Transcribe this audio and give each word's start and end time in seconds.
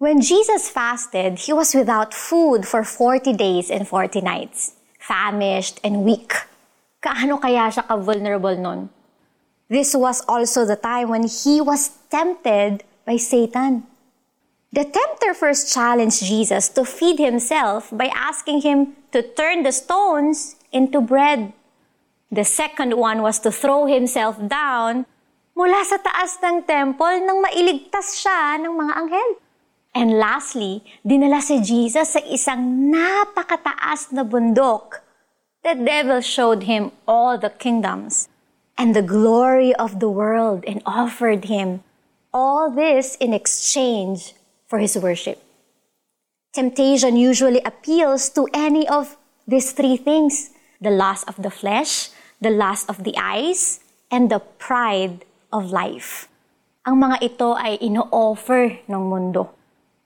When 0.00 0.24
Jesus 0.24 0.72
fasted, 0.72 1.44
he 1.44 1.52
was 1.52 1.76
without 1.76 2.16
food 2.16 2.64
for 2.64 2.88
40 2.88 3.36
days 3.36 3.68
and 3.68 3.84
40 3.84 4.24
nights, 4.24 4.72
famished 4.96 5.76
and 5.84 6.08
weak. 6.08 6.32
Kaano 7.04 7.36
kaya 7.36 7.68
siya 7.68 7.84
ka-vulnerable 7.84 8.56
nun? 8.56 8.88
This 9.68 9.92
was 9.92 10.24
also 10.24 10.64
the 10.64 10.80
time 10.80 11.12
when 11.12 11.28
he 11.28 11.60
was 11.60 12.00
tempted 12.08 12.80
by 13.04 13.20
Satan. 13.20 13.84
The 14.72 14.88
tempter 14.88 15.36
first 15.36 15.68
challenged 15.68 16.24
Jesus 16.24 16.72
to 16.80 16.88
feed 16.88 17.20
himself 17.20 17.92
by 17.92 18.08
asking 18.08 18.64
him 18.64 18.96
to 19.12 19.20
turn 19.20 19.68
the 19.68 19.72
stones 19.76 20.56
into 20.72 21.04
bread. 21.04 21.52
The 22.32 22.48
second 22.48 22.96
one 22.96 23.20
was 23.20 23.36
to 23.44 23.52
throw 23.52 23.84
himself 23.84 24.40
down 24.40 25.04
mula 25.52 25.84
sa 25.84 26.00
taas 26.00 26.40
ng 26.40 26.64
temple 26.64 27.20
nang 27.20 27.44
mailigtas 27.44 28.16
siya 28.16 28.56
ng 28.64 28.72
mga 28.72 28.96
anghel. 28.96 29.49
And 29.90 30.22
lastly, 30.22 30.86
dinala 31.02 31.42
si 31.42 31.58
Jesus 31.58 32.14
sa 32.14 32.22
isang 32.22 32.90
napakataas 32.94 34.14
na 34.14 34.22
bundok. 34.22 35.02
The 35.66 35.74
devil 35.74 36.22
showed 36.22 36.64
him 36.64 36.94
all 37.04 37.36
the 37.36 37.50
kingdoms 37.50 38.30
and 38.78 38.94
the 38.96 39.04
glory 39.04 39.74
of 39.76 40.00
the 40.00 40.08
world 40.08 40.64
and 40.64 40.80
offered 40.86 41.50
him 41.50 41.84
all 42.32 42.70
this 42.70 43.18
in 43.18 43.34
exchange 43.34 44.32
for 44.70 44.78
his 44.78 44.96
worship. 44.96 45.42
Temptation 46.54 47.18
usually 47.18 47.60
appeals 47.66 48.30
to 48.30 48.48
any 48.54 48.86
of 48.88 49.18
these 49.46 49.74
three 49.74 49.98
things 49.98 50.50
the 50.80 50.90
lust 50.90 51.28
of 51.28 51.36
the 51.42 51.52
flesh, 51.52 52.08
the 52.40 52.48
lust 52.48 52.88
of 52.88 53.04
the 53.04 53.12
eyes, 53.20 53.84
and 54.10 54.30
the 54.30 54.40
pride 54.58 55.26
of 55.52 55.70
life. 55.70 56.30
Ang 56.88 57.04
mga 57.04 57.16
ito 57.20 57.52
ay 57.52 57.76
ino-offer 57.84 58.80
ng 58.88 59.02
mundo. 59.04 59.59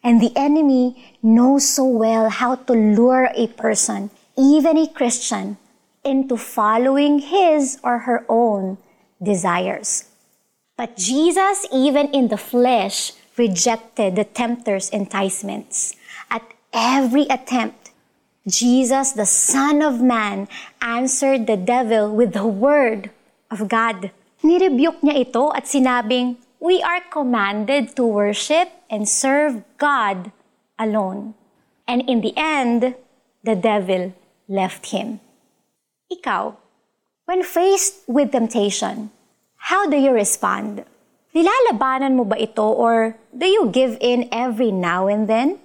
And 0.05 0.21
the 0.21 0.37
enemy 0.37 1.17
knows 1.23 1.65
so 1.67 1.89
well 1.89 2.29
how 2.29 2.57
to 2.69 2.75
lure 2.75 3.33
a 3.35 3.49
person, 3.49 4.11
even 4.37 4.77
a 4.77 4.87
Christian, 4.87 5.57
into 6.05 6.37
following 6.37 7.19
his 7.21 7.81
or 7.83 8.05
her 8.05 8.29
own 8.29 8.77
desires. 9.23 10.05
But 10.77 11.01
Jesus, 11.01 11.65
even 11.73 12.13
in 12.13 12.29
the 12.29 12.37
flesh, 12.37 13.13
rejected 13.39 14.17
the 14.17 14.29
tempter's 14.29 14.91
enticements. 14.91 15.97
At 16.31 16.45
every 16.75 17.25
attempt, 17.33 17.91
Jesus, 18.47 19.13
the 19.13 19.25
Son 19.25 19.81
of 19.81 20.03
Man, 20.03 20.49
answered 20.83 21.47
the 21.47 21.57
devil 21.57 22.13
with 22.13 22.35
the 22.35 22.45
word 22.45 23.09
of 23.51 23.69
God. 23.73 24.13
Nirebuke 24.45 25.01
niya 25.01 25.25
ito 25.25 25.49
at 25.57 25.65
sinabing, 25.65 26.37
we 26.61 26.83
are 26.83 27.01
commanded 27.11 27.97
to 27.97 28.05
worship 28.05 28.71
and 28.91 29.09
serve 29.09 29.63
God 29.79 30.33
alone. 30.79 31.35
And 31.87 32.03
in 32.09 32.21
the 32.21 32.33
end, 32.37 32.95
the 33.43 33.55
devil 33.55 34.15
left 34.49 34.91
him. 34.91 35.21
Ikaw, 36.13 36.57
when 37.27 37.43
faced 37.43 38.05
with 38.07 38.33
temptation, 38.33 39.11
how 39.57 39.89
do 39.89 39.97
you 39.97 40.13
respond? 40.13 40.85
Nilalabanan 41.35 42.15
mo 42.15 42.25
ba 42.25 42.39
ito 42.39 42.63
or 42.63 43.19
do 43.35 43.47
you 43.49 43.67
give 43.73 43.99
in 44.01 44.29
every 44.31 44.71
now 44.71 45.09
and 45.09 45.27
then? 45.27 45.59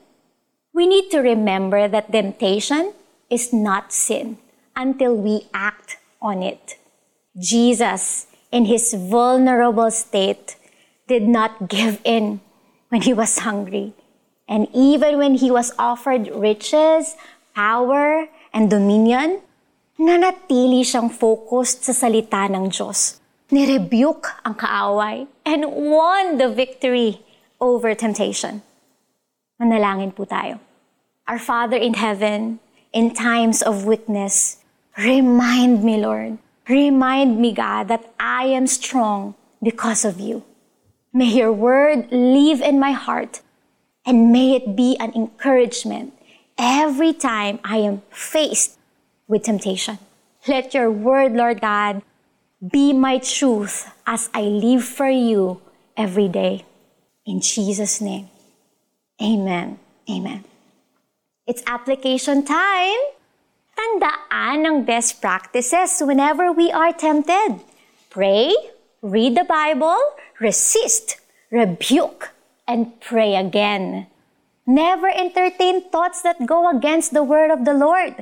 We 0.73 0.87
need 0.87 1.11
to 1.11 1.19
remember 1.19 1.87
that 1.87 2.11
temptation 2.11 2.93
is 3.29 3.53
not 3.53 3.93
sin 3.93 4.37
until 4.75 5.13
we 5.13 5.45
act 5.53 5.97
on 6.21 6.41
it. 6.41 6.79
Jesus, 7.37 8.27
in 8.51 8.65
his 8.65 8.93
vulnerable 8.93 9.91
state, 9.91 10.55
did 11.09 11.25
not 11.25 11.67
give 11.67 11.97
in 12.05 12.39
when 12.93 13.01
he 13.01 13.11
was 13.11 13.41
hungry. 13.41 13.97
And 14.47 14.69
even 14.73 15.17
when 15.17 15.41
he 15.41 15.49
was 15.49 15.73
offered 15.77 16.29
riches, 16.29 17.17
power, 17.57 18.29
and 18.53 18.69
dominion, 18.69 19.41
nanatili 19.97 20.85
siyang 20.85 21.09
focused 21.09 21.83
sa 21.83 21.93
salita 21.93 22.45
ng 22.45 22.69
Diyos. 22.69 23.17
Nirebuke 23.49 24.29
ang 24.45 24.53
kaaway 24.53 25.25
and 25.41 25.65
won 25.65 26.37
the 26.37 26.47
victory 26.47 27.25
over 27.57 27.97
temptation. 27.97 28.61
Manalangin 29.57 30.13
po 30.13 30.23
tayo. 30.29 30.61
Our 31.25 31.41
Father 31.41 31.77
in 31.77 31.97
heaven, 31.97 32.61
in 32.93 33.13
times 33.13 33.61
of 33.61 33.85
weakness, 33.85 34.61
remind 34.97 35.83
me, 35.83 35.97
Lord, 35.97 36.37
remind 36.69 37.37
me, 37.41 37.53
God, 37.53 37.89
that 37.89 38.05
I 38.17 38.49
am 38.53 38.65
strong 38.65 39.33
because 39.61 40.05
of 40.05 40.21
you. 40.21 40.45
May 41.13 41.33
your 41.33 41.51
word 41.51 42.11
live 42.11 42.61
in 42.61 42.79
my 42.79 42.91
heart 42.91 43.41
and 44.05 44.31
may 44.31 44.55
it 44.55 44.75
be 44.75 44.97
an 44.99 45.11
encouragement 45.15 46.13
every 46.57 47.13
time 47.13 47.59
I 47.63 47.77
am 47.77 48.01
faced 48.09 48.77
with 49.27 49.43
temptation. 49.43 49.97
Let 50.47 50.73
your 50.73 50.91
word, 50.91 51.33
Lord 51.33 51.61
God, 51.61 52.01
be 52.59 52.93
my 52.93 53.17
truth 53.17 53.89
as 54.05 54.29
I 54.33 54.41
live 54.41 54.83
for 54.83 55.09
you 55.09 55.61
every 55.95 56.27
day. 56.27 56.65
In 57.25 57.41
Jesus' 57.41 58.01
name, 58.01 58.29
amen. 59.21 59.79
Amen. 60.09 60.43
It's 61.45 61.61
application 61.65 62.45
time. 62.45 63.01
Tandaan 63.77 64.65
ang 64.65 64.77
best 64.83 65.21
practices 65.21 66.01
whenever 66.01 66.51
we 66.51 66.69
are 66.73 66.91
tempted. 66.91 67.61
Pray, 68.09 68.51
read 69.01 69.35
the 69.35 69.47
Bible, 69.47 69.97
resist, 70.39 71.19
rebuke, 71.51 72.31
and 72.67 72.99
pray 72.99 73.35
again. 73.35 74.07
Never 74.67 75.09
entertain 75.09 75.89
thoughts 75.89 76.21
that 76.21 76.45
go 76.45 76.69
against 76.69 77.15
the 77.15 77.23
word 77.23 77.49
of 77.49 77.65
the 77.65 77.73
Lord. 77.73 78.21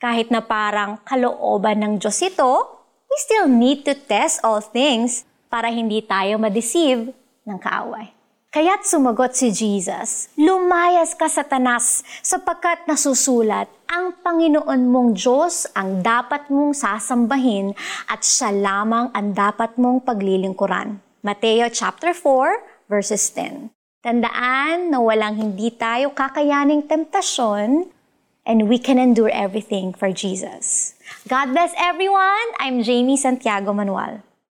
Kahit 0.00 0.32
na 0.32 0.40
parang 0.40 0.98
kalooban 1.04 1.84
ng 1.84 1.92
Diyos 2.00 2.22
ito, 2.24 2.66
we 3.06 3.16
still 3.20 3.46
need 3.46 3.84
to 3.84 3.94
test 3.94 4.40
all 4.40 4.64
things 4.64 5.28
para 5.52 5.68
hindi 5.68 6.00
tayo 6.00 6.40
ma-deceive 6.40 7.12
ng 7.44 7.58
kaaway. 7.60 8.21
Kaya't 8.52 8.84
sumagot 8.84 9.32
si 9.32 9.48
Jesus, 9.48 10.28
Lumayas 10.36 11.16
ka, 11.16 11.24
Satanas, 11.24 12.04
sapagkat 12.20 12.84
nasusulat, 12.84 13.64
ang 13.88 14.12
Panginoon 14.20 14.92
mong 14.92 15.16
Diyos 15.16 15.72
ang 15.72 16.04
dapat 16.04 16.52
mong 16.52 16.76
sasambahin 16.76 17.72
at 18.12 18.20
siya 18.20 18.52
lamang 18.52 19.08
ang 19.16 19.32
dapat 19.32 19.80
mong 19.80 20.04
paglilingkuran. 20.04 21.00
Mateo 21.24 21.64
chapter 21.72 22.12
4 22.12 22.92
verses 22.92 23.24
10. 23.32 23.72
Tandaan 24.04 24.92
na 24.92 25.00
walang 25.00 25.40
hindi 25.40 25.72
tayo 25.72 26.12
kakayaning 26.12 26.84
temptasyon 26.84 27.88
and 28.44 28.68
we 28.68 28.76
can 28.76 29.00
endure 29.00 29.32
everything 29.32 29.96
for 29.96 30.12
Jesus. 30.12 30.92
God 31.24 31.56
bless 31.56 31.72
everyone. 31.80 32.48
I'm 32.60 32.84
Jamie 32.84 33.16
Santiago 33.16 33.72
Manuel. 33.72 34.20